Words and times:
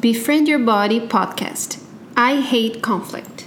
Befriend 0.00 0.48
Your 0.48 0.58
Body 0.58 1.00
podcast. 1.00 1.82
I 2.16 2.40
hate 2.40 2.80
conflict. 2.80 3.46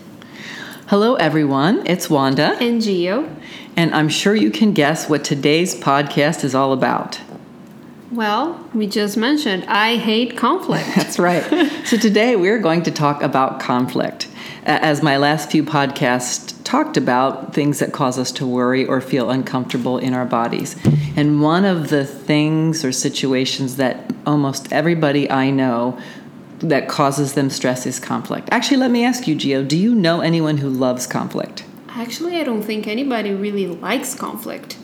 Hello, 0.85 1.15
everyone. 1.15 1.81
It's 1.87 2.07
Wanda. 2.07 2.55
And 2.61 2.83
Gio. 2.83 3.35
And 3.75 3.95
I'm 3.95 4.09
sure 4.09 4.35
you 4.35 4.51
can 4.51 4.73
guess 4.73 5.09
what 5.09 5.23
today's 5.23 5.73
podcast 5.73 6.43
is 6.43 6.53
all 6.53 6.71
about. 6.71 7.19
Well, 8.11 8.63
we 8.75 8.85
just 8.85 9.17
mentioned 9.17 9.65
I 9.65 9.95
hate 9.95 10.37
conflict. 10.37 10.87
That's 10.95 11.17
right. 11.17 11.43
so 11.85 11.97
today 11.97 12.35
we're 12.35 12.59
going 12.59 12.83
to 12.83 12.91
talk 12.91 13.23
about 13.23 13.59
conflict. 13.59 14.27
As 14.65 15.01
my 15.01 15.17
last 15.17 15.49
few 15.49 15.63
podcasts 15.63 16.53
talked 16.69 16.97
about, 16.97 17.51
things 17.51 17.79
that 17.79 17.91
cause 17.91 18.19
us 18.19 18.31
to 18.31 18.45
worry 18.45 18.85
or 18.85 19.01
feel 19.01 19.31
uncomfortable 19.31 19.97
in 19.97 20.13
our 20.13 20.25
bodies. 20.25 20.75
And 21.15 21.41
one 21.41 21.65
of 21.65 21.89
the 21.89 22.05
things 22.05 22.85
or 22.85 22.91
situations 22.91 23.77
that 23.77 24.13
almost 24.27 24.71
everybody 24.71 25.29
I 25.31 25.49
know 25.49 25.99
that 26.59 26.87
causes 26.87 27.33
them 27.33 27.49
stress 27.49 27.87
is 27.87 27.99
conflict. 27.99 28.49
Actually, 28.51 28.77
let 28.77 28.91
me 28.91 29.03
ask 29.03 29.27
you, 29.27 29.35
Gio, 29.35 29.67
do 29.67 29.75
you 29.75 29.95
know 29.95 30.21
anyone 30.21 30.57
who 30.57 30.69
loves 30.69 31.07
conflict? 31.07 31.65
Actually, 31.87 32.37
I 32.37 32.43
don't 32.43 32.61
think 32.61 32.85
anybody 32.85 33.33
really 33.33 33.65
likes 33.65 34.13
conflict. 34.13 34.77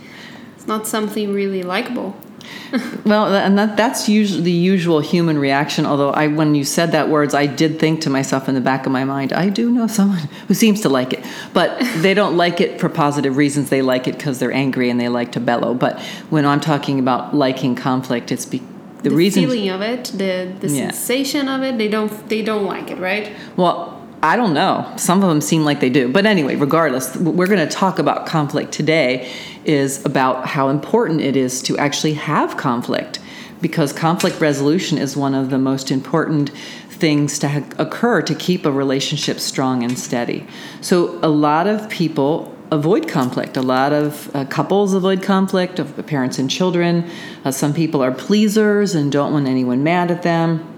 It's 0.56 0.66
not 0.66 0.88
something 0.88 1.32
really 1.32 1.62
likable. 1.62 2.18
well, 3.06 3.34
and 3.34 3.58
that, 3.58 3.78
that's 3.78 4.10
usually 4.10 4.42
the 4.42 4.52
usual 4.52 5.00
human 5.00 5.38
reaction. 5.38 5.86
Although 5.86 6.12
I, 6.12 6.28
when 6.28 6.56
you 6.56 6.64
said 6.64 6.92
that 6.92 7.10
words, 7.10 7.34
I 7.34 7.46
did 7.46 7.80
think 7.80 8.02
to 8.02 8.10
myself 8.10 8.50
in 8.50 8.56
the 8.56 8.62
back 8.62 8.86
of 8.86 8.92
my 8.92 9.04
mind, 9.04 9.34
I 9.34 9.50
do 9.50 9.70
know 9.70 9.88
someone 9.88 10.30
who 10.48 10.54
seems 10.54 10.82
to 10.82 10.90
like 10.90 11.14
it, 11.14 11.26
but 11.54 11.80
they 11.98 12.14
don't 12.14 12.38
like 12.38 12.62
it 12.62 12.80
for 12.80 12.90
positive 12.90 13.38
reasons. 13.38 13.70
They 13.70 13.82
like 13.82 14.08
it 14.08 14.18
because 14.18 14.40
they're 14.40 14.52
angry 14.52 14.90
and 14.90 15.00
they 15.00 15.10
like 15.10 15.32
to 15.34 15.40
bellow. 15.40 15.74
But 15.74 16.00
when 16.30 16.46
I'm 16.46 16.60
talking 16.60 17.00
about 17.00 17.36
liking 17.36 17.76
conflict, 17.76 18.32
it's 18.32 18.46
be, 18.46 18.62
the, 19.04 19.10
the 19.10 19.16
reason 19.16 19.44
feeling 19.44 19.70
of 19.70 19.82
it, 19.82 20.06
the 20.06 20.54
the 20.60 20.68
yeah. 20.68 20.92
sensation 20.92 21.48
of 21.48 21.62
it. 21.64 21.78
They 21.78 21.88
don't 21.88 22.30
they 22.30 22.42
don't 22.42 22.66
like 22.66 22.92
it, 22.92 22.98
right? 22.98 23.36
Well. 23.56 23.94
I 24.26 24.36
don't 24.36 24.56
know. 24.56 24.92
Some 24.98 25.22
of 25.22 25.30
them 25.30 25.40
seem 25.40 25.66
like 25.66 25.82
they 25.82 25.92
do. 25.92 26.12
But 26.12 26.26
anyway, 26.26 26.56
regardless, 26.56 27.16
we're 27.16 27.46
going 27.46 27.60
to 27.60 27.72
talk 27.72 28.00
about 28.00 28.26
conflict 28.26 28.72
today 28.72 29.32
is 29.66 30.04
about 30.04 30.48
how 30.48 30.70
important 30.70 31.22
it 31.22 31.38
is 31.38 31.62
to 31.64 31.78
actually 31.78 32.16
have 32.16 32.58
conflict 32.58 33.20
because 33.62 33.94
conflict 33.94 34.42
resolution 34.42 34.98
is 34.98 35.16
one 35.16 35.36
of 35.36 35.52
the 35.52 35.60
most 35.60 35.92
important 35.92 36.50
things 36.90 37.38
to 37.38 37.48
ha- 37.48 37.70
occur 37.78 38.24
to 38.24 38.34
keep 38.34 38.66
a 38.66 38.72
relationship 38.72 39.40
strong 39.40 39.84
and 39.84 39.98
steady. 40.00 40.48
So, 40.82 41.20
a 41.22 41.30
lot 41.30 41.68
of 41.68 41.88
people 41.88 42.52
avoid 42.72 43.08
conflict. 43.08 43.58
A 43.58 43.62
lot 43.62 43.94
of 43.94 44.36
uh, 44.36 44.46
couples 44.46 44.96
avoid 44.96 45.22
conflict, 45.22 45.78
of 45.78 46.04
parents 46.08 46.40
and 46.40 46.50
children. 46.50 47.08
Uh, 47.44 47.52
some 47.52 47.76
people 47.76 48.02
are 48.02 48.12
pleasers 48.12 48.96
and 48.96 49.12
don't 49.12 49.32
want 49.34 49.48
anyone 49.48 49.84
mad 49.84 50.10
at 50.10 50.24
them. 50.24 50.75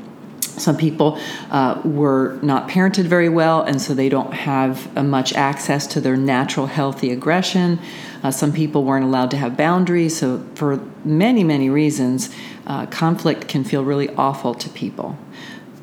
Some 0.57 0.75
people 0.75 1.19
uh, 1.51 1.81
were 1.85 2.39
not 2.41 2.67
parented 2.67 3.05
very 3.05 3.29
well, 3.29 3.61
and 3.61 3.81
so 3.81 3.93
they 3.93 4.09
don't 4.09 4.33
have 4.33 4.95
uh, 4.97 5.03
much 5.03 5.33
access 5.33 5.85
to 5.87 6.01
their 6.01 6.17
natural, 6.17 6.65
healthy 6.65 7.11
aggression. 7.11 7.79
Uh, 8.23 8.31
some 8.31 8.51
people 8.51 8.83
weren't 8.83 9.05
allowed 9.05 9.31
to 9.31 9.37
have 9.37 9.55
boundaries. 9.55 10.17
So, 10.17 10.43
for 10.55 10.77
many, 11.05 11.43
many 11.43 11.69
reasons, 11.69 12.29
uh, 12.65 12.87
conflict 12.87 13.47
can 13.47 13.63
feel 13.63 13.83
really 13.83 14.09
awful 14.15 14.55
to 14.55 14.69
people. 14.69 15.17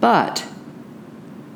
But 0.00 0.44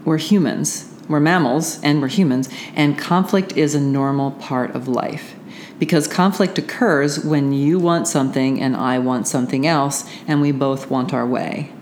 we're 0.05 0.19
humans, 0.19 0.93
we're 1.09 1.21
mammals, 1.21 1.83
and 1.83 2.01
we're 2.01 2.09
humans, 2.09 2.49
and 2.75 2.97
conflict 2.97 3.57
is 3.57 3.75
a 3.75 3.81
normal 3.81 4.31
part 4.31 4.75
of 4.75 4.87
life 4.87 5.35
because 5.79 6.09
conflict 6.09 6.59
occurs 6.59 7.25
when 7.25 7.53
you 7.53 7.79
want 7.79 8.09
something 8.09 8.61
and 8.61 8.77
I 8.77 8.99
want 8.99 9.29
something 9.29 9.67
else, 9.67 10.09
and 10.27 10.41
we 10.41 10.53
both 10.53 10.91
want 10.91 11.15
our 11.15 11.27
way. 11.27 11.73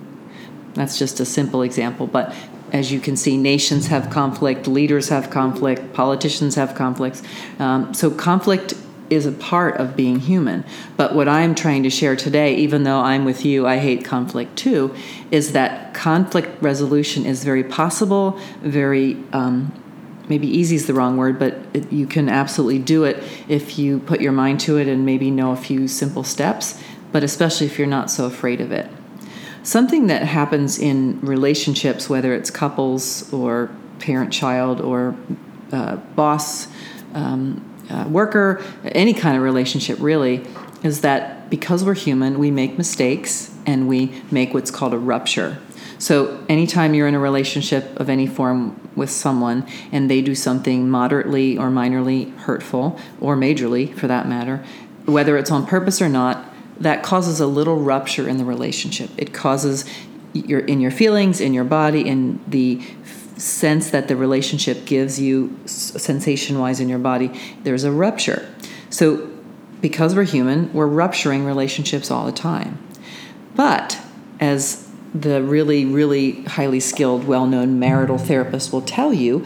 That's 0.76 0.98
just 0.98 1.18
a 1.18 1.24
simple 1.24 1.62
example, 1.62 2.06
but 2.06 2.34
as 2.72 2.92
you 2.92 3.00
can 3.00 3.16
see, 3.16 3.36
nations 3.36 3.86
have 3.88 4.10
conflict, 4.10 4.66
leaders 4.66 5.08
have 5.08 5.30
conflict, 5.30 5.92
politicians 5.92 6.56
have 6.56 6.74
conflicts. 6.74 7.22
Um, 7.58 7.94
so, 7.94 8.10
conflict 8.10 8.74
is 9.08 9.26
a 9.26 9.32
part 9.32 9.76
of 9.76 9.96
being 9.96 10.20
human. 10.20 10.64
But 10.96 11.14
what 11.14 11.28
I'm 11.28 11.54
trying 11.54 11.82
to 11.84 11.90
share 11.90 12.16
today, 12.16 12.56
even 12.56 12.82
though 12.82 12.98
I'm 12.98 13.24
with 13.24 13.44
you, 13.44 13.66
I 13.66 13.78
hate 13.78 14.04
conflict 14.04 14.56
too, 14.56 14.94
is 15.30 15.52
that 15.52 15.94
conflict 15.94 16.60
resolution 16.60 17.24
is 17.24 17.44
very 17.44 17.62
possible, 17.62 18.38
very 18.62 19.16
um, 19.32 19.72
maybe 20.28 20.48
easy 20.48 20.76
is 20.76 20.86
the 20.86 20.94
wrong 20.94 21.16
word, 21.16 21.38
but 21.38 21.56
it, 21.72 21.92
you 21.92 22.06
can 22.06 22.28
absolutely 22.28 22.78
do 22.78 23.04
it 23.04 23.22
if 23.48 23.78
you 23.78 24.00
put 24.00 24.20
your 24.20 24.32
mind 24.32 24.60
to 24.60 24.76
it 24.76 24.88
and 24.88 25.06
maybe 25.06 25.30
know 25.30 25.52
a 25.52 25.56
few 25.56 25.86
simple 25.86 26.24
steps, 26.24 26.82
but 27.12 27.22
especially 27.22 27.66
if 27.66 27.78
you're 27.78 27.86
not 27.86 28.10
so 28.10 28.24
afraid 28.24 28.60
of 28.60 28.72
it. 28.72 28.90
Something 29.66 30.06
that 30.06 30.22
happens 30.22 30.78
in 30.78 31.20
relationships, 31.22 32.08
whether 32.08 32.32
it's 32.32 32.52
couples 32.52 33.32
or 33.32 33.68
parent 33.98 34.32
child 34.32 34.80
or 34.80 35.16
uh, 35.72 35.96
boss, 35.96 36.68
um, 37.14 37.68
uh, 37.90 38.06
worker, 38.08 38.62
any 38.84 39.12
kind 39.12 39.36
of 39.36 39.42
relationship 39.42 39.98
really, 40.00 40.46
is 40.84 41.00
that 41.00 41.50
because 41.50 41.82
we're 41.82 41.94
human, 41.94 42.38
we 42.38 42.52
make 42.52 42.78
mistakes 42.78 43.52
and 43.66 43.88
we 43.88 44.22
make 44.30 44.54
what's 44.54 44.70
called 44.70 44.94
a 44.94 44.98
rupture. 44.98 45.58
So, 45.98 46.44
anytime 46.48 46.94
you're 46.94 47.08
in 47.08 47.16
a 47.16 47.18
relationship 47.18 47.98
of 47.98 48.08
any 48.08 48.28
form 48.28 48.88
with 48.94 49.10
someone 49.10 49.66
and 49.90 50.08
they 50.08 50.22
do 50.22 50.36
something 50.36 50.88
moderately 50.88 51.58
or 51.58 51.70
minorly 51.70 52.32
hurtful, 52.36 53.00
or 53.20 53.36
majorly 53.36 53.92
for 53.98 54.06
that 54.06 54.28
matter, 54.28 54.64
whether 55.06 55.36
it's 55.36 55.50
on 55.50 55.66
purpose 55.66 56.00
or 56.00 56.08
not, 56.08 56.52
that 56.78 57.02
causes 57.02 57.40
a 57.40 57.46
little 57.46 57.76
rupture 57.76 58.28
in 58.28 58.38
the 58.38 58.44
relationship. 58.44 59.10
It 59.16 59.32
causes 59.32 59.84
your 60.32 60.60
in 60.60 60.80
your 60.80 60.90
feelings, 60.90 61.40
in 61.40 61.54
your 61.54 61.64
body, 61.64 62.06
in 62.06 62.40
the 62.46 62.82
sense 63.36 63.90
that 63.90 64.08
the 64.08 64.16
relationship 64.16 64.84
gives 64.86 65.20
you 65.20 65.56
sensation 65.66 66.58
wise 66.58 66.80
in 66.80 66.88
your 66.88 66.98
body, 66.98 67.38
there's 67.62 67.84
a 67.84 67.92
rupture. 67.92 68.48
So, 68.90 69.30
because 69.80 70.14
we're 70.14 70.24
human, 70.24 70.72
we're 70.72 70.86
rupturing 70.86 71.44
relationships 71.44 72.10
all 72.10 72.24
the 72.24 72.32
time. 72.32 72.78
But 73.54 73.98
as 74.40 74.88
the 75.14 75.42
really, 75.42 75.84
really 75.84 76.42
highly 76.44 76.80
skilled, 76.80 77.26
well 77.26 77.46
known 77.46 77.78
marital 77.78 78.18
therapist 78.18 78.72
will 78.72 78.82
tell 78.82 79.12
you, 79.12 79.44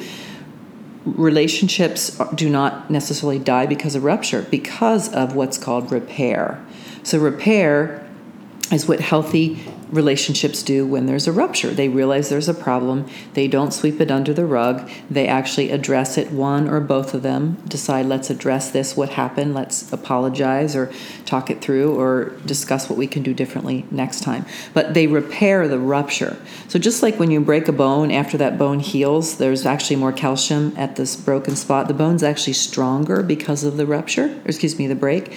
relationships 1.16 2.18
do 2.34 2.48
not 2.48 2.90
necessarily 2.90 3.38
die 3.38 3.66
because 3.66 3.94
of 3.94 4.04
rupture, 4.04 4.42
because 4.42 5.12
of 5.12 5.34
what's 5.34 5.58
called 5.58 5.90
repair. 5.92 6.64
So, 7.02 7.18
repair 7.18 8.06
is 8.72 8.86
what 8.86 9.00
healthy 9.00 9.64
relationships 9.90 10.62
do 10.62 10.86
when 10.86 11.06
there's 11.06 11.26
a 11.26 11.32
rupture. 11.32 11.70
They 11.70 11.88
realize 11.88 12.28
there's 12.28 12.48
a 12.48 12.54
problem, 12.54 13.06
they 13.34 13.48
don't 13.48 13.72
sweep 13.72 14.00
it 14.00 14.10
under 14.10 14.32
the 14.32 14.46
rug, 14.46 14.88
they 15.10 15.26
actually 15.26 15.70
address 15.70 16.16
it, 16.16 16.30
one 16.30 16.68
or 16.68 16.80
both 16.80 17.14
of 17.14 17.22
them 17.22 17.62
decide, 17.66 18.06
let's 18.06 18.30
address 18.30 18.70
this, 18.70 18.96
what 18.96 19.10
happened, 19.10 19.54
let's 19.54 19.92
apologize 19.92 20.76
or 20.76 20.92
talk 21.26 21.50
it 21.50 21.60
through 21.60 21.98
or 21.98 22.30
discuss 22.46 22.88
what 22.88 22.98
we 22.98 23.06
can 23.06 23.22
do 23.22 23.34
differently 23.34 23.86
next 23.90 24.22
time. 24.22 24.44
But 24.74 24.94
they 24.94 25.06
repair 25.06 25.68
the 25.68 25.78
rupture. 25.78 26.36
So, 26.68 26.78
just 26.78 27.02
like 27.02 27.18
when 27.18 27.30
you 27.30 27.40
break 27.40 27.68
a 27.68 27.72
bone, 27.72 28.10
after 28.10 28.36
that 28.38 28.58
bone 28.58 28.80
heals, 28.80 29.38
there's 29.38 29.66
actually 29.66 29.96
more 29.96 30.12
calcium 30.12 30.72
at 30.76 30.96
this 30.96 31.16
broken 31.16 31.56
spot. 31.56 31.88
The 31.88 31.94
bone's 31.94 32.22
actually 32.22 32.54
stronger 32.54 33.22
because 33.22 33.64
of 33.64 33.76
the 33.76 33.86
rupture, 33.86 34.26
or 34.26 34.46
excuse 34.46 34.78
me, 34.78 34.86
the 34.86 34.94
break 34.94 35.36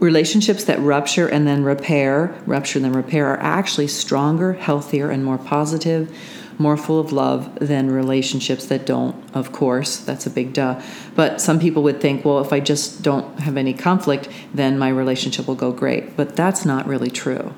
relationships 0.00 0.64
that 0.64 0.80
rupture 0.80 1.28
and 1.28 1.46
then 1.46 1.62
repair, 1.62 2.34
rupture 2.46 2.78
and 2.78 2.84
then 2.86 2.92
repair, 2.94 3.26
are 3.28 3.40
actually 3.40 3.86
stronger, 3.86 4.54
healthier, 4.54 5.10
and 5.10 5.24
more 5.24 5.38
positive, 5.38 6.14
more 6.58 6.76
full 6.76 6.98
of 6.98 7.12
love 7.12 7.58
than 7.58 7.90
relationships 7.90 8.66
that 8.66 8.84
don't, 8.86 9.14
of 9.34 9.52
course. 9.52 9.98
That's 9.98 10.26
a 10.26 10.30
big 10.30 10.52
duh. 10.52 10.80
But 11.14 11.40
some 11.40 11.60
people 11.60 11.82
would 11.84 12.00
think, 12.00 12.24
well, 12.24 12.40
if 12.40 12.52
I 12.52 12.60
just 12.60 13.02
don't 13.02 13.40
have 13.40 13.56
any 13.56 13.74
conflict, 13.74 14.28
then 14.52 14.78
my 14.78 14.88
relationship 14.88 15.46
will 15.46 15.54
go 15.54 15.70
great. 15.70 16.16
But 16.16 16.34
that's 16.34 16.64
not 16.64 16.86
really 16.86 17.10
true. 17.10 17.54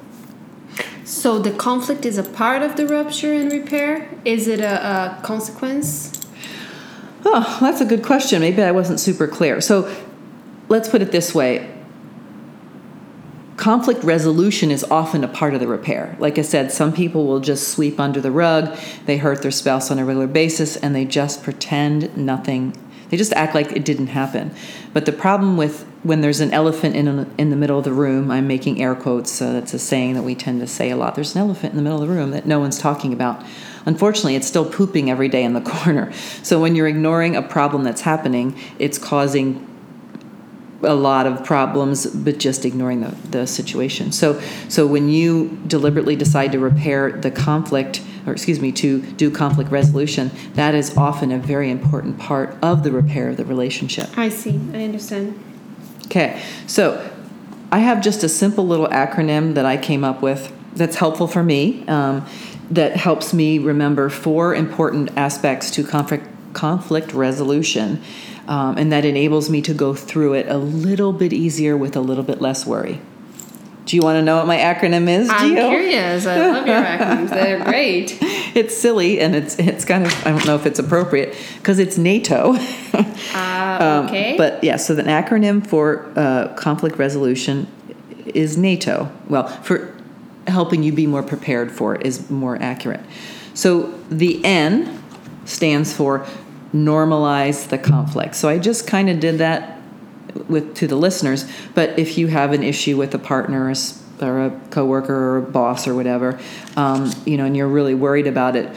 So 1.04 1.38
the 1.38 1.50
conflict 1.50 2.06
is 2.06 2.18
a 2.18 2.22
part 2.22 2.62
of 2.62 2.76
the 2.76 2.86
rupture 2.86 3.32
and 3.32 3.50
repair? 3.52 4.08
Is 4.24 4.48
it 4.48 4.60
a, 4.60 5.18
a 5.18 5.22
consequence? 5.22 6.12
Oh, 7.24 7.58
that's 7.60 7.80
a 7.80 7.84
good 7.84 8.02
question. 8.04 8.40
Maybe 8.40 8.62
I 8.62 8.72
wasn't 8.72 8.98
super 8.98 9.28
clear. 9.28 9.60
So 9.60 9.92
let's 10.68 10.88
put 10.88 11.02
it 11.02 11.12
this 11.12 11.34
way 11.34 11.68
conflict 13.62 14.02
resolution 14.02 14.72
is 14.72 14.82
often 14.90 15.22
a 15.22 15.28
part 15.28 15.54
of 15.54 15.60
the 15.60 15.68
repair. 15.68 16.16
Like 16.18 16.36
I 16.36 16.42
said, 16.42 16.72
some 16.72 16.92
people 16.92 17.28
will 17.28 17.38
just 17.38 17.68
sweep 17.68 18.00
under 18.00 18.20
the 18.20 18.32
rug, 18.32 18.76
they 19.06 19.18
hurt 19.18 19.42
their 19.42 19.52
spouse 19.52 19.88
on 19.88 20.00
a 20.00 20.04
regular 20.04 20.26
basis, 20.26 20.76
and 20.76 20.96
they 20.96 21.04
just 21.04 21.44
pretend 21.44 22.16
nothing. 22.16 22.76
They 23.10 23.16
just 23.16 23.32
act 23.34 23.54
like 23.54 23.70
it 23.70 23.84
didn't 23.84 24.08
happen. 24.08 24.52
But 24.92 25.06
the 25.06 25.12
problem 25.12 25.56
with 25.56 25.86
when 26.02 26.22
there's 26.22 26.40
an 26.40 26.52
elephant 26.52 26.96
in, 26.96 27.06
a, 27.06 27.28
in 27.38 27.50
the 27.50 27.56
middle 27.56 27.78
of 27.78 27.84
the 27.84 27.92
room, 27.92 28.32
I'm 28.32 28.48
making 28.48 28.82
air 28.82 28.96
quotes, 28.96 29.30
so 29.30 29.52
that's 29.52 29.72
a 29.74 29.78
saying 29.78 30.14
that 30.14 30.24
we 30.24 30.34
tend 30.34 30.58
to 30.58 30.66
say 30.66 30.90
a 30.90 30.96
lot. 30.96 31.14
There's 31.14 31.36
an 31.36 31.42
elephant 31.42 31.70
in 31.70 31.76
the 31.76 31.84
middle 31.84 32.02
of 32.02 32.08
the 32.08 32.12
room 32.12 32.32
that 32.32 32.46
no 32.46 32.58
one's 32.58 32.80
talking 32.80 33.12
about. 33.12 33.46
Unfortunately, 33.86 34.34
it's 34.34 34.48
still 34.48 34.68
pooping 34.68 35.08
every 35.08 35.28
day 35.28 35.44
in 35.44 35.52
the 35.52 35.60
corner. 35.70 36.12
So 36.42 36.60
when 36.60 36.74
you're 36.74 36.88
ignoring 36.88 37.36
a 37.36 37.42
problem 37.42 37.84
that's 37.84 38.00
happening, 38.00 38.58
it's 38.80 38.98
causing 38.98 39.68
a 40.82 40.94
lot 40.94 41.26
of 41.26 41.44
problems, 41.44 42.06
but 42.06 42.38
just 42.38 42.64
ignoring 42.64 43.00
the, 43.00 43.10
the 43.30 43.46
situation. 43.46 44.12
So, 44.12 44.40
so 44.68 44.86
when 44.86 45.08
you 45.08 45.60
deliberately 45.66 46.16
decide 46.16 46.52
to 46.52 46.58
repair 46.58 47.12
the 47.12 47.30
conflict, 47.30 48.02
or 48.26 48.32
excuse 48.32 48.60
me, 48.60 48.72
to 48.72 49.02
do 49.02 49.30
conflict 49.30 49.70
resolution, 49.70 50.30
that 50.54 50.74
is 50.74 50.96
often 50.96 51.32
a 51.32 51.38
very 51.38 51.70
important 51.70 52.18
part 52.18 52.56
of 52.62 52.82
the 52.82 52.90
repair 52.90 53.30
of 53.30 53.36
the 53.36 53.44
relationship. 53.44 54.16
I 54.16 54.28
see. 54.28 54.60
I 54.72 54.84
understand. 54.84 55.38
Okay, 56.06 56.42
so 56.66 57.10
I 57.70 57.78
have 57.78 58.02
just 58.02 58.22
a 58.22 58.28
simple 58.28 58.66
little 58.66 58.88
acronym 58.88 59.54
that 59.54 59.64
I 59.64 59.76
came 59.76 60.04
up 60.04 60.20
with 60.20 60.52
that's 60.74 60.96
helpful 60.96 61.26
for 61.26 61.42
me, 61.42 61.86
um, 61.88 62.26
that 62.70 62.96
helps 62.96 63.34
me 63.34 63.58
remember 63.58 64.08
four 64.08 64.54
important 64.54 65.10
aspects 65.16 65.70
to 65.72 65.84
conflict 65.84 66.26
conflict 66.52 67.14
resolution 67.14 68.02
um, 68.48 68.76
and 68.76 68.92
that 68.92 69.04
enables 69.04 69.48
me 69.48 69.62
to 69.62 69.74
go 69.74 69.94
through 69.94 70.34
it 70.34 70.48
a 70.48 70.58
little 70.58 71.12
bit 71.12 71.32
easier 71.32 71.76
with 71.76 71.96
a 71.96 72.00
little 72.00 72.24
bit 72.24 72.40
less 72.40 72.66
worry. 72.66 73.00
Do 73.84 73.96
you 73.96 74.02
want 74.02 74.16
to 74.16 74.22
know 74.22 74.36
what 74.36 74.46
my 74.46 74.58
acronym 74.58 75.08
is? 75.08 75.28
I'm 75.28 75.50
Gio? 75.50 75.68
curious. 75.70 76.24
I 76.24 76.50
love 76.50 76.66
your 76.66 76.82
acronyms. 76.82 77.30
They're 77.30 77.64
great. 77.64 78.16
It's 78.54 78.76
silly 78.76 79.20
and 79.20 79.34
it's 79.34 79.58
it's 79.58 79.84
kind 79.84 80.06
of 80.06 80.26
I 80.26 80.30
don't 80.30 80.46
know 80.46 80.54
if 80.54 80.66
it's 80.66 80.78
appropriate 80.78 81.36
because 81.58 81.78
it's 81.78 81.98
NATO. 81.98 82.56
Uh, 83.34 84.04
okay. 84.06 84.32
Um, 84.32 84.36
but 84.36 84.62
yeah, 84.62 84.76
so 84.76 84.94
the 84.94 85.02
acronym 85.04 85.66
for 85.66 86.12
uh, 86.16 86.48
conflict 86.48 86.98
resolution 86.98 87.66
is 88.26 88.58
NATO. 88.58 89.10
Well, 89.28 89.48
for 89.48 89.94
helping 90.46 90.82
you 90.82 90.92
be 90.92 91.06
more 91.06 91.22
prepared 91.22 91.72
for 91.72 91.94
it 91.94 92.06
is 92.06 92.28
more 92.30 92.60
accurate. 92.60 93.00
So 93.54 93.92
the 94.10 94.44
N 94.44 95.02
stands 95.46 95.94
for 95.94 96.26
normalize 96.74 97.68
the 97.68 97.78
conflict. 97.78 98.34
So 98.34 98.48
I 98.48 98.58
just 98.58 98.86
kind 98.86 99.10
of 99.10 99.20
did 99.20 99.38
that 99.38 99.80
with 100.48 100.74
to 100.76 100.86
the 100.86 100.96
listeners. 100.96 101.44
But 101.74 101.98
if 101.98 102.16
you 102.16 102.28
have 102.28 102.52
an 102.52 102.62
issue 102.62 102.96
with 102.96 103.14
a 103.14 103.18
partner 103.18 103.66
or 103.66 103.70
a, 103.70 104.24
or 104.24 104.46
a 104.46 104.60
coworker 104.70 105.14
or 105.14 105.38
a 105.38 105.42
boss 105.42 105.86
or 105.86 105.94
whatever, 105.94 106.40
um, 106.76 107.12
you 107.26 107.36
know, 107.36 107.44
and 107.44 107.56
you're 107.56 107.68
really 107.68 107.94
worried 107.94 108.26
about 108.26 108.56
it, 108.56 108.74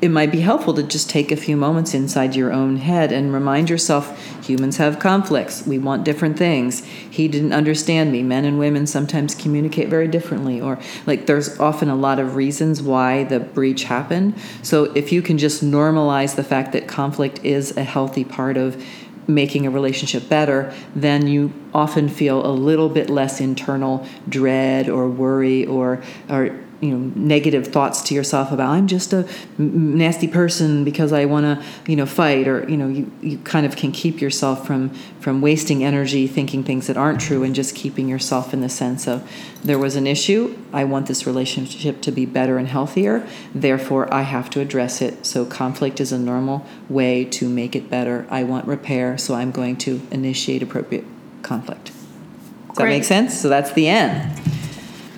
it 0.00 0.10
might 0.10 0.30
be 0.30 0.40
helpful 0.40 0.74
to 0.74 0.82
just 0.82 1.08
take 1.08 1.32
a 1.32 1.36
few 1.36 1.56
moments 1.56 1.94
inside 1.94 2.36
your 2.36 2.52
own 2.52 2.76
head 2.76 3.12
and 3.12 3.32
remind 3.32 3.70
yourself 3.70 4.44
humans 4.46 4.76
have 4.76 4.98
conflicts. 4.98 5.66
We 5.66 5.78
want 5.78 6.04
different 6.04 6.36
things. 6.36 6.84
He 6.84 7.28
didn't 7.28 7.54
understand 7.54 8.12
me. 8.12 8.22
Men 8.22 8.44
and 8.44 8.58
women 8.58 8.86
sometimes 8.86 9.34
communicate 9.34 9.88
very 9.88 10.06
differently, 10.06 10.60
or 10.60 10.78
like 11.06 11.26
there's 11.26 11.58
often 11.58 11.88
a 11.88 11.96
lot 11.96 12.18
of 12.18 12.36
reasons 12.36 12.82
why 12.82 13.24
the 13.24 13.40
breach 13.40 13.84
happened. 13.84 14.34
So 14.62 14.84
if 14.94 15.12
you 15.12 15.22
can 15.22 15.38
just 15.38 15.64
normalize 15.64 16.36
the 16.36 16.44
fact 16.44 16.72
that 16.72 16.86
conflict 16.86 17.40
is 17.42 17.74
a 17.76 17.84
healthy 17.84 18.24
part 18.24 18.58
of 18.58 18.82
making 19.28 19.66
a 19.66 19.70
relationship 19.70 20.28
better, 20.28 20.72
then 20.94 21.26
you 21.26 21.52
often 21.74 22.08
feel 22.08 22.46
a 22.46 22.52
little 22.52 22.88
bit 22.88 23.10
less 23.10 23.40
internal 23.40 24.06
dread 24.28 24.88
or 24.88 25.08
worry 25.08 25.66
or 25.66 26.02
or 26.28 26.58
you 26.80 26.90
know 26.90 27.12
negative 27.14 27.68
thoughts 27.68 28.02
to 28.02 28.14
yourself 28.14 28.52
about 28.52 28.70
I'm 28.70 28.86
just 28.86 29.12
a 29.12 29.26
nasty 29.58 30.28
person 30.28 30.84
because 30.84 31.12
I 31.12 31.24
want 31.24 31.44
to 31.44 31.90
you 31.90 31.96
know 31.96 32.06
fight 32.06 32.46
or 32.46 32.68
you 32.68 32.76
know 32.76 32.88
you, 32.88 33.10
you 33.22 33.38
kind 33.38 33.64
of 33.64 33.76
can 33.76 33.92
keep 33.92 34.20
yourself 34.20 34.66
from 34.66 34.90
from 35.20 35.40
wasting 35.40 35.82
energy 35.82 36.26
thinking 36.26 36.62
things 36.64 36.86
that 36.88 36.96
aren't 36.96 37.20
true 37.20 37.42
and 37.42 37.54
just 37.54 37.74
keeping 37.74 38.08
yourself 38.08 38.52
in 38.52 38.60
the 38.60 38.68
sense 38.68 39.08
of 39.08 39.28
there 39.64 39.78
was 39.78 39.96
an 39.96 40.06
issue. 40.06 40.56
I 40.72 40.84
want 40.84 41.06
this 41.06 41.26
relationship 41.26 42.02
to 42.02 42.12
be 42.12 42.26
better 42.26 42.58
and 42.58 42.68
healthier. 42.68 43.26
Therefore 43.54 44.12
I 44.12 44.22
have 44.22 44.50
to 44.50 44.60
address 44.60 45.00
it. 45.00 45.24
So 45.24 45.46
conflict 45.46 46.00
is 46.00 46.12
a 46.12 46.18
normal 46.18 46.66
way 46.88 47.24
to 47.24 47.48
make 47.48 47.74
it 47.74 47.88
better. 47.88 48.26
I 48.30 48.42
want 48.44 48.66
repair 48.66 49.16
so 49.16 49.34
I'm 49.34 49.50
going 49.50 49.76
to 49.78 50.06
initiate 50.10 50.62
appropriate 50.62 51.04
conflict. 51.42 51.86
Does 51.86 52.76
that 52.76 52.82
Great. 52.82 52.98
make 52.98 53.04
sense? 53.04 53.40
So 53.40 53.48
that's 53.48 53.72
the 53.72 53.88
end 53.88 54.45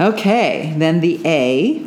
Okay, 0.00 0.74
then 0.76 1.00
the 1.00 1.20
A 1.24 1.86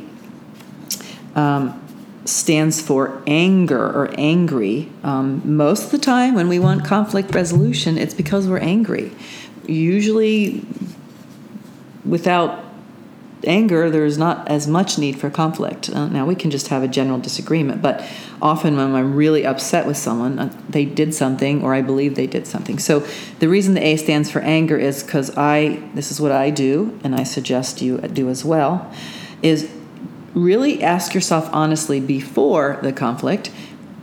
um, 1.33 1.81
stands 2.25 2.81
for 2.81 3.21
anger 3.25 3.81
or 3.81 4.13
angry. 4.17 4.89
Um, 5.03 5.41
most 5.55 5.85
of 5.85 5.91
the 5.91 5.97
time, 5.97 6.35
when 6.35 6.49
we 6.49 6.59
want 6.59 6.83
conflict 6.83 7.33
resolution, 7.33 7.97
it's 7.97 8.13
because 8.13 8.47
we're 8.47 8.57
angry. 8.57 9.11
Usually, 9.65 10.65
without 12.03 12.63
anger, 13.45 13.89
there's 13.89 14.17
not 14.17 14.47
as 14.47 14.67
much 14.67 14.97
need 14.97 15.19
for 15.19 15.29
conflict. 15.29 15.89
Uh, 15.89 16.07
now, 16.07 16.25
we 16.25 16.35
can 16.35 16.51
just 16.51 16.67
have 16.69 16.83
a 16.83 16.87
general 16.87 17.19
disagreement, 17.19 17.81
but 17.81 18.05
often 18.41 18.77
when 18.77 18.93
I'm 18.95 19.15
really 19.15 19.45
upset 19.45 19.85
with 19.85 19.97
someone, 19.97 20.39
uh, 20.39 20.53
they 20.69 20.85
did 20.85 21.13
something 21.13 21.63
or 21.63 21.73
I 21.73 21.81
believe 21.81 22.15
they 22.15 22.27
did 22.27 22.47
something. 22.47 22.79
So, 22.79 23.05
the 23.39 23.49
reason 23.49 23.73
the 23.73 23.85
A 23.85 23.95
stands 23.97 24.29
for 24.29 24.39
anger 24.39 24.77
is 24.77 25.03
because 25.03 25.35
I, 25.37 25.81
this 25.93 26.11
is 26.11 26.21
what 26.21 26.31
I 26.31 26.49
do, 26.49 26.99
and 27.03 27.15
I 27.15 27.23
suggest 27.23 27.81
you 27.81 27.97
do 27.99 28.29
as 28.29 28.45
well, 28.45 28.91
is 29.41 29.71
really 30.33 30.81
ask 30.81 31.13
yourself 31.13 31.49
honestly 31.51 31.99
before 31.99 32.79
the 32.81 32.93
conflict 32.93 33.51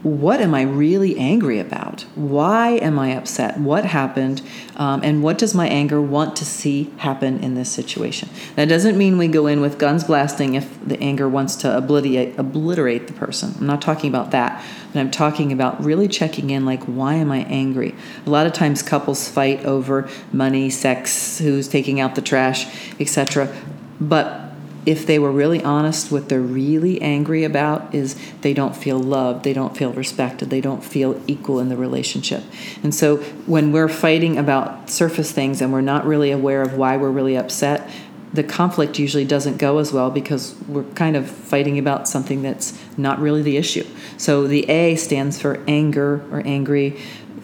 what 0.03 0.39
am 0.39 0.55
I 0.55 0.61
really 0.61 1.17
angry 1.17 1.59
about? 1.59 2.05
Why 2.15 2.71
am 2.71 2.97
I 2.97 3.09
upset? 3.09 3.59
What 3.59 3.83
happened? 3.83 4.41
Um, 4.77 5.01
and 5.03 5.21
what 5.21 5.37
does 5.37 5.53
my 5.53 5.67
anger 5.67 6.01
want 6.01 6.37
to 6.37 6.45
see 6.45 6.93
happen 6.97 7.39
in 7.43 7.55
this 7.55 7.69
situation? 7.69 8.29
That 8.55 8.69
doesn't 8.69 8.97
mean 8.97 9.17
we 9.17 9.27
go 9.27 9.47
in 9.47 9.59
with 9.59 9.77
guns 9.77 10.05
blasting 10.05 10.55
if 10.55 10.79
the 10.87 10.97
anger 11.01 11.27
wants 11.27 11.57
to 11.57 11.77
obliterate, 11.77 12.39
obliterate 12.39 13.07
the 13.07 13.13
person. 13.13 13.53
I'm 13.59 13.67
not 13.67 13.81
talking 13.81 14.09
about 14.09 14.31
that. 14.31 14.63
But 14.93 14.99
I'm 15.01 15.11
talking 15.11 15.51
about 15.51 15.83
really 15.83 16.07
checking 16.07 16.49
in 16.49 16.65
like, 16.65 16.83
why 16.85 17.15
am 17.15 17.29
I 17.29 17.39
angry? 17.39 17.93
A 18.25 18.29
lot 18.29 18.47
of 18.47 18.53
times 18.53 18.81
couples 18.81 19.27
fight 19.27 19.65
over 19.65 20.09
money, 20.31 20.69
sex, 20.69 21.39
who's 21.39 21.67
taking 21.67 21.99
out 21.99 22.15
the 22.15 22.21
trash, 22.21 22.65
etc. 23.01 23.53
But 23.99 24.48
if 24.85 25.05
they 25.05 25.19
were 25.19 25.31
really 25.31 25.63
honest, 25.63 26.11
what 26.11 26.29
they're 26.29 26.39
really 26.39 27.01
angry 27.01 27.43
about 27.43 27.93
is 27.93 28.15
they 28.41 28.53
don't 28.53 28.75
feel 28.75 28.99
loved, 28.99 29.43
they 29.43 29.53
don't 29.53 29.75
feel 29.75 29.91
respected, 29.93 30.49
they 30.49 30.61
don't 30.61 30.83
feel 30.83 31.21
equal 31.27 31.59
in 31.59 31.69
the 31.69 31.77
relationship. 31.77 32.43
And 32.83 32.93
so 32.93 33.17
when 33.45 33.71
we're 33.71 33.89
fighting 33.89 34.37
about 34.37 34.89
surface 34.89 35.31
things 35.31 35.61
and 35.61 35.71
we're 35.73 35.81
not 35.81 36.05
really 36.05 36.31
aware 36.31 36.61
of 36.61 36.75
why 36.75 36.97
we're 36.97 37.11
really 37.11 37.35
upset, 37.35 37.89
the 38.31 38.43
conflict 38.43 38.99
usually 38.99 39.25
doesn't 39.25 39.57
go 39.57 39.79
as 39.79 39.91
well 39.91 40.11
because 40.11 40.55
we're 40.67 40.83
kind 40.93 41.15
of 41.15 41.29
fighting 41.29 41.79
about 41.79 42.07
something 42.07 42.43
that's 42.43 42.79
not 42.95 43.19
really 43.19 43.41
the 43.41 43.57
issue. 43.57 43.85
So 44.17 44.45
the 44.45 44.69
A 44.69 44.95
stands 44.95 45.41
for 45.41 45.63
anger 45.67 46.23
or 46.31 46.41
angry 46.45 46.99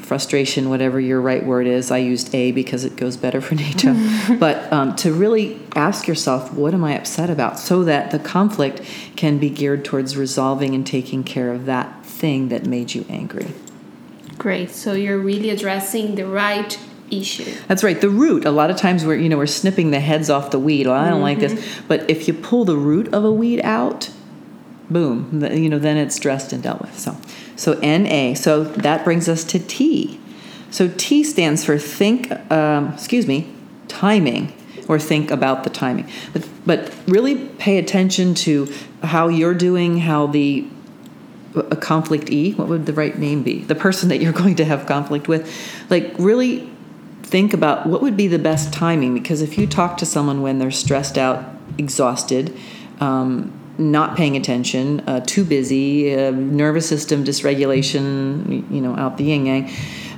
frustration, 0.05 0.69
whatever 0.69 0.99
your 0.99 1.19
right 1.19 1.43
word 1.45 1.67
is. 1.67 1.91
I 1.91 1.97
used 1.97 2.33
A 2.33 2.51
because 2.51 2.83
it 2.85 2.95
goes 2.95 3.17
better 3.17 3.41
for 3.41 3.55
NATO. 3.65 3.95
but 4.39 4.71
um, 4.71 4.95
to 4.97 5.13
really 5.13 5.59
ask 5.75 6.07
yourself, 6.07 6.53
what 6.53 6.73
am 6.73 6.83
I 6.83 6.97
upset 6.97 7.29
about? 7.29 7.59
So 7.59 7.83
that 7.83 8.11
the 8.11 8.19
conflict 8.19 8.81
can 9.15 9.37
be 9.37 9.49
geared 9.49 9.83
towards 9.83 10.15
resolving 10.15 10.75
and 10.75 10.85
taking 10.85 11.23
care 11.23 11.51
of 11.51 11.65
that 11.65 12.05
thing 12.05 12.49
that 12.49 12.65
made 12.65 12.93
you 12.93 13.05
angry. 13.09 13.53
Great. 14.37 14.69
So 14.71 14.93
you're 14.93 15.17
really 15.17 15.49
addressing 15.49 16.15
the 16.15 16.25
right 16.27 16.77
issue. 17.11 17.53
That's 17.67 17.83
right. 17.83 17.99
The 17.99 18.09
root. 18.09 18.45
A 18.45 18.51
lot 18.51 18.69
of 18.69 18.77
times 18.77 19.05
we're 19.05 19.15
you 19.15 19.29
know 19.29 19.37
we're 19.37 19.47
snipping 19.47 19.91
the 19.91 19.99
heads 19.99 20.29
off 20.29 20.51
the 20.51 20.59
weed. 20.59 20.87
Well, 20.87 20.95
I 20.95 21.09
don't 21.09 21.21
like 21.21 21.39
this. 21.39 21.81
But 21.87 22.09
if 22.09 22.27
you 22.27 22.33
pull 22.33 22.65
the 22.65 22.77
root 22.77 23.13
of 23.13 23.23
a 23.23 23.31
weed 23.31 23.61
out, 23.61 24.09
boom, 24.89 25.43
you 25.51 25.69
know 25.69 25.79
then 25.79 25.97
it's 25.97 26.19
dressed 26.19 26.53
and 26.53 26.63
dealt 26.63 26.81
with. 26.81 26.97
So 26.97 27.17
so 27.55 27.73
NA. 27.79 28.33
So 28.33 28.63
that 28.63 29.03
brings 29.03 29.29
us 29.29 29.43
to 29.45 29.59
T. 29.59 30.19
So 30.71 30.91
T 30.97 31.23
stands 31.23 31.63
for 31.63 31.77
think. 31.77 32.31
Um, 32.51 32.93
excuse 32.93 33.27
me, 33.27 33.53
timing. 33.87 34.53
Or 34.87 34.99
think 34.99 35.31
about 35.31 35.63
the 35.63 35.71
timing, 35.71 36.07
but 36.31 36.47
but 36.63 36.93
really 37.07 37.47
pay 37.57 37.79
attention 37.79 38.35
to 38.35 38.71
how 39.01 39.29
you're 39.29 39.55
doing, 39.55 39.97
how 39.97 40.27
the 40.27 40.67
a 41.55 41.75
conflict 41.75 42.29
E, 42.29 42.53
what 42.53 42.67
would 42.67 42.85
the 42.85 42.93
right 42.93 43.17
name 43.17 43.43
be? 43.43 43.59
The 43.59 43.75
person 43.75 44.09
that 44.09 44.21
you're 44.21 44.33
going 44.43 44.55
to 44.55 44.65
have 44.65 44.85
conflict 44.85 45.27
with. 45.27 45.51
Like, 45.89 46.13
really 46.17 46.69
think 47.23 47.53
about 47.53 47.87
what 47.87 48.01
would 48.01 48.15
be 48.15 48.27
the 48.27 48.39
best 48.39 48.71
timing 48.71 49.13
because 49.13 49.41
if 49.41 49.57
you 49.57 49.65
talk 49.65 49.97
to 49.97 50.05
someone 50.05 50.41
when 50.41 50.59
they're 50.59 50.71
stressed 50.71 51.17
out, 51.17 51.43
exhausted, 51.77 52.55
um, 52.99 53.51
not 53.77 54.15
paying 54.15 54.35
attention, 54.37 55.01
uh, 55.01 55.19
too 55.21 55.43
busy, 55.43 56.15
uh, 56.15 56.31
nervous 56.31 56.87
system 56.87 57.23
dysregulation, 57.23 58.69
you 58.71 58.81
know, 58.81 58.95
out 58.95 59.17
the 59.17 59.25
yin 59.25 59.45
yang, 59.45 59.71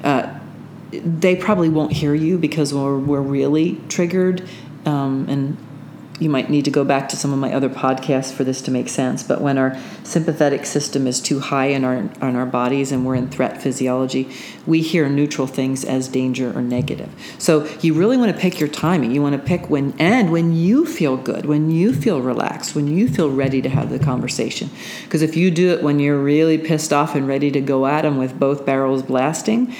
uh, 0.04 0.40
they 0.92 1.36
probably 1.36 1.70
won't 1.70 1.92
hear 1.92 2.14
you 2.14 2.38
because 2.38 2.74
we're, 2.74 2.98
we're 2.98 3.22
really 3.22 3.82
triggered. 3.90 4.48
Um, 4.86 5.28
and 5.28 5.58
you 6.20 6.30
might 6.30 6.50
need 6.50 6.66
to 6.66 6.72
go 6.72 6.84
back 6.84 7.10
to 7.10 7.16
some 7.16 7.32
of 7.32 7.40
my 7.40 7.54
other 7.54 7.70
podcasts 7.70 8.32
for 8.32 8.44
this 8.44 8.62
to 8.64 8.72
make 8.72 8.90
sense. 8.90 9.24
But 9.24 9.42
when 9.42 9.58
our 9.58 9.80
sympathetic 10.04 10.66
system 10.66 11.06
is 11.06 11.22
too 11.22 11.40
high 11.40 11.68
in 11.68 11.84
our 11.84 11.96
in 11.96 12.36
our 12.36 12.46
bodies 12.46 12.92
and 12.92 13.06
we're 13.06 13.16
in 13.16 13.30
threat 13.30 13.62
physiology, 13.62 14.30
we 14.66 14.82
hear 14.82 15.10
neutral 15.10 15.48
things 15.48 15.86
as 15.86 16.08
danger 16.08 16.58
or 16.58 16.62
negative. 16.62 17.10
So 17.38 17.68
you 17.82 17.94
really 17.94 18.18
want 18.18 18.36
to 18.36 18.38
pick 18.40 18.60
your 18.60 18.70
timing. 18.70 19.12
You 19.12 19.22
want 19.22 19.34
to 19.34 19.42
pick 19.42 19.70
when 19.70 19.94
and 20.00 20.32
when 20.32 20.56
you 20.56 20.86
feel 20.86 21.18
good, 21.18 21.46
when 21.46 21.70
you 21.70 21.94
feel 21.94 22.22
relaxed, 22.22 22.76
when 22.76 22.88
you 22.88 23.08
feel 23.08 23.30
ready 23.30 23.62
to 23.62 23.70
have 23.70 23.90
the 23.90 24.00
conversation. 24.00 24.70
Because 25.04 25.22
if 25.22 25.36
you 25.36 25.52
do 25.52 25.72
it 25.72 25.84
when 25.84 26.00
you're 26.00 26.22
really 26.22 26.58
pissed 26.58 26.92
off 26.92 27.16
and 27.16 27.28
ready 27.28 27.52
to 27.52 27.62
go 27.62 27.86
at 27.86 28.02
them 28.02 28.18
with 28.18 28.40
both 28.40 28.66
barrels 28.66 29.04
blasting, 29.04 29.74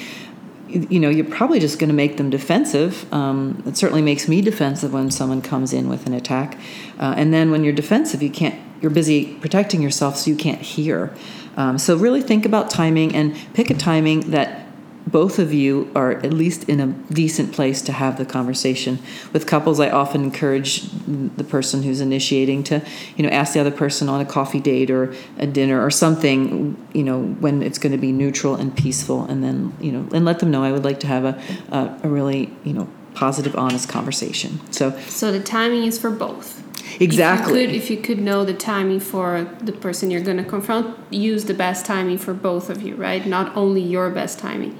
you 0.68 1.00
know, 1.00 1.08
you're 1.08 1.24
probably 1.24 1.60
just 1.60 1.78
going 1.78 1.88
to 1.88 1.94
make 1.94 2.16
them 2.16 2.30
defensive. 2.30 3.10
Um, 3.12 3.62
it 3.66 3.76
certainly 3.76 4.02
makes 4.02 4.28
me 4.28 4.40
defensive 4.40 4.92
when 4.92 5.10
someone 5.10 5.42
comes 5.42 5.72
in 5.72 5.88
with 5.88 6.06
an 6.06 6.14
attack. 6.14 6.58
Uh, 6.98 7.14
and 7.16 7.32
then 7.32 7.50
when 7.50 7.64
you're 7.64 7.72
defensive, 7.72 8.22
you 8.22 8.30
can't. 8.30 8.54
You're 8.80 8.92
busy 8.92 9.34
protecting 9.40 9.82
yourself, 9.82 10.16
so 10.16 10.30
you 10.30 10.36
can't 10.36 10.60
hear. 10.60 11.12
Um, 11.56 11.78
so 11.78 11.96
really 11.96 12.22
think 12.22 12.46
about 12.46 12.70
timing 12.70 13.12
and 13.16 13.36
pick 13.52 13.70
a 13.70 13.74
timing 13.74 14.30
that 14.30 14.67
both 15.08 15.38
of 15.38 15.52
you 15.52 15.90
are 15.94 16.12
at 16.12 16.32
least 16.32 16.68
in 16.68 16.80
a 16.80 16.86
decent 17.12 17.52
place 17.52 17.80
to 17.82 17.92
have 17.92 18.18
the 18.18 18.26
conversation. 18.26 18.98
With 19.32 19.46
couples, 19.46 19.80
I 19.80 19.90
often 19.90 20.22
encourage 20.22 20.82
the 21.06 21.44
person 21.44 21.82
who's 21.82 22.00
initiating 22.00 22.64
to, 22.64 22.82
you 23.16 23.24
know, 23.24 23.30
ask 23.30 23.54
the 23.54 23.60
other 23.60 23.70
person 23.70 24.08
on 24.08 24.20
a 24.20 24.24
coffee 24.24 24.60
date 24.60 24.90
or 24.90 25.14
a 25.38 25.46
dinner 25.46 25.84
or 25.84 25.90
something, 25.90 26.76
you 26.92 27.02
know, 27.02 27.22
when 27.22 27.62
it's 27.62 27.78
going 27.78 27.92
to 27.92 27.98
be 27.98 28.12
neutral 28.12 28.54
and 28.54 28.76
peaceful, 28.76 29.24
and 29.24 29.42
then, 29.42 29.74
you 29.80 29.92
know, 29.92 30.06
and 30.12 30.24
let 30.24 30.40
them 30.40 30.50
know 30.50 30.62
I 30.62 30.72
would 30.72 30.84
like 30.84 31.00
to 31.00 31.06
have 31.06 31.24
a, 31.24 31.42
a, 31.70 32.00
a 32.04 32.08
really, 32.08 32.52
you 32.64 32.74
know, 32.74 32.88
positive, 33.14 33.56
honest 33.56 33.88
conversation. 33.88 34.60
So, 34.70 34.98
so 35.08 35.32
the 35.32 35.40
timing 35.40 35.84
is 35.84 35.98
for 35.98 36.10
both. 36.10 36.62
Exactly. 37.00 37.64
If 37.64 37.70
you, 37.70 37.76
could, 37.76 37.76
if 37.76 37.90
you 37.90 37.96
could 37.98 38.18
know 38.18 38.44
the 38.44 38.54
timing 38.54 39.00
for 39.00 39.44
the 39.60 39.72
person 39.72 40.10
you're 40.10 40.20
going 40.20 40.36
to 40.36 40.44
confront, 40.44 40.96
use 41.12 41.44
the 41.44 41.54
best 41.54 41.86
timing 41.86 42.18
for 42.18 42.34
both 42.34 42.70
of 42.70 42.82
you, 42.82 42.94
right? 42.96 43.26
Not 43.26 43.56
only 43.56 43.80
your 43.80 44.10
best 44.10 44.38
timing. 44.38 44.78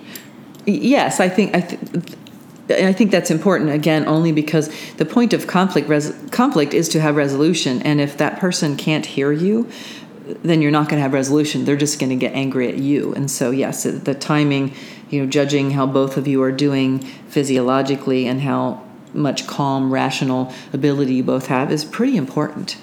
Yes, 0.66 1.20
I 1.20 1.28
think 1.28 1.54
I. 1.54 1.60
Th- 1.60 1.80
I 2.70 2.92
think 2.92 3.10
that's 3.10 3.30
important 3.30 3.70
again, 3.70 4.06
only 4.06 4.30
because 4.30 4.68
the 4.96 5.06
point 5.06 5.32
of 5.32 5.46
conflict 5.46 5.88
res- 5.88 6.12
conflict 6.30 6.74
is 6.74 6.90
to 6.90 7.00
have 7.00 7.16
resolution, 7.16 7.80
and 7.80 7.98
if 7.98 8.18
that 8.18 8.38
person 8.38 8.76
can't 8.76 9.06
hear 9.06 9.32
you, 9.32 9.70
then 10.42 10.60
you're 10.60 10.70
not 10.70 10.88
going 10.88 10.98
to 10.98 11.02
have 11.02 11.14
resolution. 11.14 11.64
They're 11.64 11.76
just 11.76 11.98
going 11.98 12.10
to 12.10 12.16
get 12.16 12.34
angry 12.34 12.68
at 12.68 12.76
you. 12.76 13.14
And 13.14 13.30
so, 13.30 13.50
yes, 13.50 13.84
the 13.84 14.14
timing, 14.14 14.74
you 15.08 15.22
know, 15.22 15.30
judging 15.30 15.70
how 15.70 15.86
both 15.86 16.16
of 16.16 16.28
you 16.28 16.42
are 16.42 16.52
doing 16.52 16.98
physiologically 16.98 18.26
and 18.26 18.42
how 18.42 18.82
much 19.18 19.46
calm, 19.46 19.92
rational 19.92 20.52
ability 20.72 21.14
you 21.14 21.25
both 21.25 21.46
have 21.46 21.70
is 21.70 21.84
pretty 21.84 22.16
important. 22.16 22.76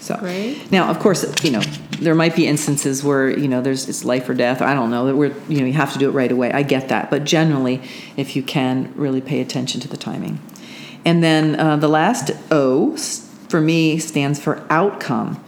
So 0.00 0.18
right. 0.20 0.70
now, 0.70 0.90
of 0.90 0.98
course, 0.98 1.24
you 1.42 1.50
know 1.50 1.62
there 1.98 2.14
might 2.14 2.36
be 2.36 2.46
instances 2.46 3.02
where 3.02 3.30
you 3.30 3.48
know 3.48 3.62
there's 3.62 3.88
it's 3.88 4.04
life 4.04 4.28
or 4.28 4.34
death. 4.34 4.60
I 4.60 4.74
don't 4.74 4.90
know 4.90 5.06
that 5.06 5.16
we're 5.16 5.34
you 5.48 5.60
know 5.60 5.66
you 5.66 5.72
have 5.72 5.92
to 5.94 5.98
do 5.98 6.08
it 6.08 6.12
right 6.12 6.30
away. 6.30 6.52
I 6.52 6.62
get 6.62 6.88
that, 6.88 7.10
but 7.10 7.24
generally, 7.24 7.80
if 8.16 8.36
you 8.36 8.42
can, 8.42 8.92
really 8.96 9.20
pay 9.20 9.40
attention 9.40 9.80
to 9.80 9.88
the 9.88 9.96
timing. 9.96 10.40
And 11.04 11.22
then 11.22 11.58
uh, 11.58 11.76
the 11.76 11.88
last 11.88 12.30
O 12.50 12.96
for 13.48 13.60
me 13.60 13.98
stands 13.98 14.40
for 14.40 14.66
outcome. 14.68 15.42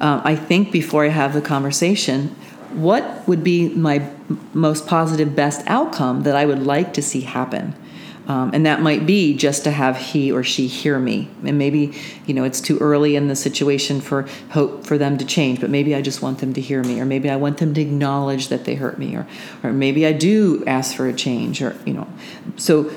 Uh, 0.00 0.20
I 0.24 0.36
think 0.36 0.72
before 0.72 1.04
I 1.04 1.08
have 1.08 1.32
the 1.32 1.40
conversation, 1.40 2.28
what 2.72 3.26
would 3.28 3.44
be 3.44 3.68
my 3.70 4.10
most 4.52 4.86
positive, 4.86 5.36
best 5.36 5.62
outcome 5.66 6.24
that 6.24 6.36
I 6.36 6.46
would 6.46 6.62
like 6.62 6.92
to 6.94 7.02
see 7.02 7.22
happen? 7.22 7.74
Um, 8.26 8.52
and 8.54 8.64
that 8.64 8.80
might 8.80 9.04
be 9.04 9.36
just 9.36 9.64
to 9.64 9.70
have 9.70 9.98
he 9.98 10.32
or 10.32 10.42
she 10.42 10.66
hear 10.66 10.98
me. 10.98 11.28
And 11.44 11.58
maybe, 11.58 11.92
you 12.26 12.32
know, 12.32 12.44
it's 12.44 12.60
too 12.60 12.78
early 12.78 13.16
in 13.16 13.28
the 13.28 13.36
situation 13.36 14.00
for 14.00 14.22
hope 14.50 14.86
for 14.86 14.96
them 14.96 15.18
to 15.18 15.26
change, 15.26 15.60
but 15.60 15.68
maybe 15.68 15.94
I 15.94 16.00
just 16.00 16.22
want 16.22 16.38
them 16.38 16.54
to 16.54 16.60
hear 16.60 16.82
me, 16.82 17.00
or 17.00 17.04
maybe 17.04 17.28
I 17.28 17.36
want 17.36 17.58
them 17.58 17.74
to 17.74 17.80
acknowledge 17.80 18.48
that 18.48 18.64
they 18.64 18.76
hurt 18.76 18.98
me, 18.98 19.14
or, 19.14 19.26
or 19.62 19.72
maybe 19.72 20.06
I 20.06 20.12
do 20.12 20.64
ask 20.66 20.96
for 20.96 21.06
a 21.06 21.12
change, 21.12 21.60
or, 21.60 21.76
you 21.84 21.92
know. 21.92 22.08
So, 22.56 22.90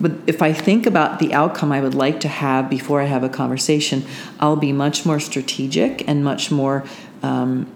but 0.00 0.12
if 0.26 0.42
I 0.42 0.52
think 0.52 0.86
about 0.86 1.18
the 1.18 1.34
outcome 1.34 1.72
I 1.72 1.80
would 1.80 1.94
like 1.94 2.20
to 2.20 2.28
have 2.28 2.70
before 2.70 3.00
I 3.00 3.06
have 3.06 3.24
a 3.24 3.28
conversation, 3.28 4.04
I'll 4.38 4.56
be 4.56 4.72
much 4.72 5.04
more 5.04 5.18
strategic 5.18 6.06
and 6.06 6.22
much 6.22 6.50
more. 6.50 6.84
Um, 7.22 7.66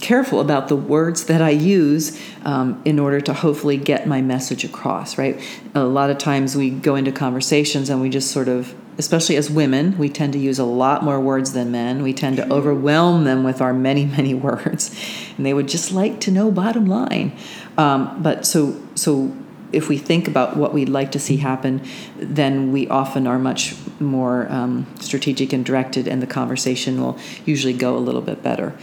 careful 0.00 0.40
about 0.40 0.68
the 0.68 0.76
words 0.76 1.26
that 1.26 1.42
I 1.42 1.50
use 1.50 2.18
um, 2.44 2.80
in 2.84 2.98
order 2.98 3.20
to 3.20 3.32
hopefully 3.32 3.76
get 3.76 4.06
my 4.06 4.20
message 4.20 4.64
across, 4.64 5.18
right? 5.18 5.40
A 5.74 5.84
lot 5.84 6.10
of 6.10 6.18
times 6.18 6.56
we 6.56 6.70
go 6.70 6.96
into 6.96 7.12
conversations 7.12 7.90
and 7.90 8.00
we 8.00 8.08
just 8.08 8.30
sort 8.30 8.48
of, 8.48 8.74
especially 8.98 9.36
as 9.36 9.50
women, 9.50 9.96
we 9.98 10.08
tend 10.08 10.32
to 10.32 10.38
use 10.38 10.58
a 10.58 10.64
lot 10.64 11.04
more 11.04 11.20
words 11.20 11.52
than 11.52 11.70
men. 11.70 12.02
We 12.02 12.12
tend 12.12 12.36
to 12.36 12.52
overwhelm 12.52 13.24
them 13.24 13.44
with 13.44 13.60
our 13.60 13.72
many, 13.72 14.06
many 14.18 14.34
words, 14.34 14.94
and 15.36 15.44
they 15.44 15.54
would 15.54 15.68
just 15.68 15.92
like 15.92 16.20
to 16.20 16.30
know 16.30 16.50
bottom 16.50 16.86
line. 16.86 17.32
Um, 17.76 18.22
but 18.22 18.46
so, 18.46 18.80
so 18.94 19.36
if 19.72 19.88
we 19.88 19.98
think 19.98 20.28
about 20.28 20.56
what 20.56 20.72
we'd 20.72 20.88
like 20.88 21.12
to 21.12 21.18
see 21.18 21.38
happen, 21.38 21.82
then 22.16 22.72
we 22.72 22.88
often 22.88 23.26
are 23.26 23.38
much 23.38 23.74
more 24.00 24.50
um, 24.50 24.86
strategic 25.00 25.52
and 25.52 25.64
directed, 25.64 26.08
and 26.08 26.22
the 26.22 26.26
conversation 26.26 27.00
will 27.00 27.18
usually 27.44 27.72
go 27.72 27.96
a 27.96 27.98
little 27.98 28.20
bit 28.20 28.42
better. 28.42 28.74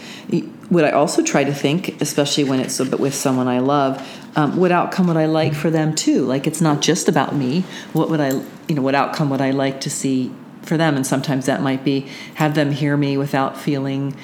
Would 0.69 0.83
I 0.83 0.91
also 0.91 1.23
try 1.23 1.43
to 1.43 1.53
think, 1.53 2.01
especially 2.01 2.43
when 2.43 2.59
it's 2.59 2.79
with 2.79 3.13
someone 3.13 3.47
I 3.47 3.59
love, 3.59 4.05
um, 4.35 4.57
what 4.57 4.71
outcome 4.71 5.07
would 5.07 5.17
I 5.17 5.25
like 5.25 5.53
for 5.53 5.69
them 5.69 5.95
too? 5.95 6.25
Like 6.25 6.45
it's 6.45 6.61
not 6.61 6.81
just 6.81 7.07
about 7.07 7.35
me. 7.35 7.61
What 7.93 8.09
would 8.09 8.19
I, 8.19 8.29
you 8.67 8.75
know, 8.75 8.81
what 8.81 8.93
outcome 8.93 9.29
would 9.29 9.41
I 9.41 9.51
like 9.51 9.81
to 9.81 9.89
see 9.89 10.31
for 10.61 10.77
them? 10.77 10.95
And 10.95 11.07
sometimes 11.07 11.45
that 11.45 11.61
might 11.61 11.83
be 11.83 12.07
have 12.35 12.53
them 12.53 12.71
hear 12.71 12.97
me 12.97 13.17
without 13.17 13.57
feeling 13.57 14.15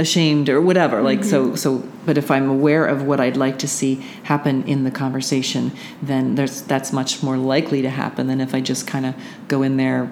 ashamed 0.00 0.48
or 0.48 0.60
whatever 0.60 1.02
like 1.02 1.20
mm-hmm. 1.20 1.54
so 1.54 1.54
so 1.54 1.88
but 2.06 2.18
if 2.18 2.30
i'm 2.30 2.48
aware 2.48 2.84
of 2.86 3.04
what 3.04 3.20
i'd 3.20 3.36
like 3.36 3.58
to 3.58 3.68
see 3.68 3.96
happen 4.24 4.64
in 4.64 4.84
the 4.84 4.90
conversation 4.90 5.70
then 6.02 6.34
there's 6.34 6.62
that's 6.62 6.92
much 6.92 7.22
more 7.22 7.36
likely 7.36 7.82
to 7.82 7.90
happen 7.90 8.26
than 8.26 8.40
if 8.40 8.54
i 8.54 8.60
just 8.60 8.86
kind 8.86 9.06
of 9.06 9.14
go 9.46 9.62
in 9.62 9.76
there 9.76 10.10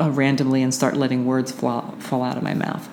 uh, 0.00 0.10
randomly 0.10 0.62
and 0.62 0.74
start 0.74 0.96
letting 0.96 1.26
words 1.26 1.52
fall, 1.52 1.94
fall 1.98 2.22
out 2.22 2.36
of 2.36 2.42
my 2.42 2.54
mouth. 2.54 2.88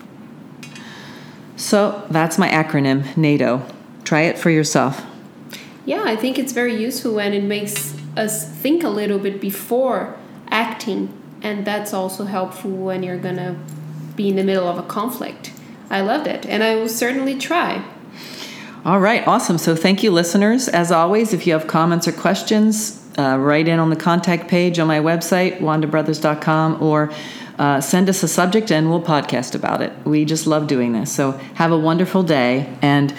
So 1.56 2.06
that's 2.10 2.38
my 2.38 2.50
acronym 2.50 3.16
nato. 3.16 3.66
Try 4.04 4.22
it 4.22 4.38
for 4.38 4.50
yourself. 4.50 5.06
Yeah 5.86 6.04
i 6.06 6.16
think 6.16 6.40
it's 6.40 6.54
very 6.54 6.76
useful 6.76 7.20
and 7.20 7.34
it 7.34 7.44
makes 7.44 7.96
us 8.16 8.50
think 8.50 8.84
a 8.84 8.90
little 8.90 9.20
bit 9.20 9.42
before 9.42 10.16
acting 10.50 11.12
and 11.42 11.66
that's 11.66 11.94
also 11.94 12.24
helpful 12.24 12.72
when 12.72 13.04
you're 13.04 13.18
gonna 13.18 13.60
be 14.16 14.30
in 14.30 14.38
the 14.38 14.44
middle 14.44 14.68
of 14.68 14.78
a 14.78 14.84
conflict 14.84 15.52
I 15.94 16.02
loved 16.02 16.26
it, 16.26 16.48
and 16.48 16.64
I 16.64 16.76
will 16.76 16.90
certainly 16.90 17.38
try. 17.38 17.86
All 18.84 19.00
right, 19.00 19.26
awesome. 19.28 19.60
So 19.60 19.76
thank 19.76 20.02
you, 20.02 20.10
listeners. 20.10 20.68
As 20.68 20.92
always, 20.92 21.34
if 21.34 21.46
you 21.46 21.54
have 21.54 21.68
comments 21.68 22.08
or 22.08 22.12
questions, 22.12 23.00
uh, 23.18 23.38
write 23.40 23.68
in 23.68 23.78
on 23.78 23.92
the 23.92 23.96
contact 23.96 24.48
page 24.48 24.80
on 24.80 24.88
my 24.88 25.00
website, 25.00 25.60
wandabrothers.com, 25.60 26.82
or 26.82 27.14
uh, 27.60 27.80
send 27.80 28.10
us 28.10 28.24
a 28.24 28.28
subject 28.28 28.72
and 28.72 28.90
we'll 28.90 29.04
podcast 29.04 29.54
about 29.54 29.84
it. 29.84 29.94
We 30.04 30.26
just 30.26 30.48
love 30.48 30.66
doing 30.66 30.94
this. 30.94 31.14
So 31.14 31.34
have 31.54 31.72
a 31.72 31.78
wonderful 31.78 32.24
day 32.24 32.76
and 32.82 33.14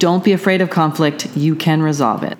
don't 0.00 0.24
be 0.24 0.32
afraid 0.32 0.60
of 0.60 0.68
conflict. 0.68 1.28
You 1.36 1.54
can 1.54 1.80
resolve 1.80 2.24
it. 2.24 2.36